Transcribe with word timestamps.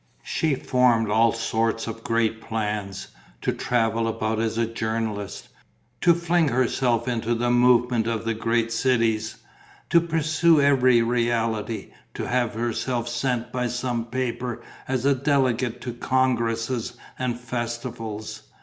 She 0.23 0.55
formed 0.55 1.11
all 1.11 1.31
sorts 1.31 1.85
of 1.85 2.03
great 2.03 2.41
plans: 2.41 3.09
to 3.43 3.51
travel 3.53 4.07
about 4.07 4.39
as 4.39 4.57
a 4.57 4.65
journalist, 4.65 5.49
to 6.01 6.15
fling 6.15 6.47
herself 6.47 7.07
into 7.07 7.35
the 7.35 7.51
movement 7.51 8.07
of 8.07 8.25
the 8.25 8.33
great 8.33 8.71
cities, 8.71 9.35
to 9.91 10.01
pursue 10.01 10.59
every 10.59 11.03
reality, 11.03 11.91
to 12.15 12.27
have 12.27 12.55
herself 12.55 13.07
sent 13.07 13.51
by 13.51 13.67
some 13.67 14.05
paper 14.05 14.63
as 14.87 15.05
a 15.05 15.13
delegate 15.13 15.81
to 15.81 15.93
congresses 15.93 16.97
and 17.19 17.39
festivals. 17.39 18.41